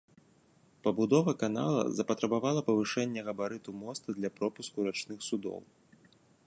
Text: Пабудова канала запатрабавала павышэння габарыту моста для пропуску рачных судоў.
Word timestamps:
Пабудова 0.85 1.33
канала 1.43 1.83
запатрабавала 1.97 2.65
павышэння 2.71 3.21
габарыту 3.29 3.77
моста 3.83 4.09
для 4.21 4.29
пропуску 4.41 4.77
рачных 4.91 5.19
судоў. 5.29 5.59